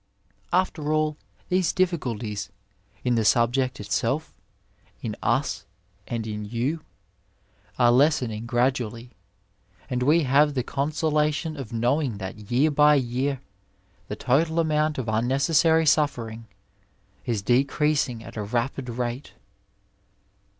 After 0.51 0.91
all, 0.91 1.15
these 1.49 1.71
difficulties— 1.71 2.49
in 3.05 3.13
the 3.13 3.23
subject 3.23 3.79
itself, 3.79 4.33
in 5.03 5.15
us, 5.21 5.67
and 6.07 6.25
in 6.25 6.43
you— 6.43 6.81
are 7.77 7.91
lessening 7.91 8.47
gradually, 8.47 9.11
and 9.91 10.01
we 10.01 10.23
have 10.23 10.55
the 10.55 10.63
consolation 10.63 11.55
of 11.55 11.71
knowing 11.71 12.17
that 12.17 12.49
year 12.49 12.71
by 12.71 12.95
year 12.95 13.41
the 14.07 14.15
total 14.15 14.59
amount 14.59 14.97
of 14.97 15.07
unnecessary 15.07 15.85
sufiering 15.85 16.45
is 17.27 17.43
decreasing 17.43 18.23
at 18.23 18.35
a 18.37 18.41
rapid 18.41 18.89
rate. 18.89 19.33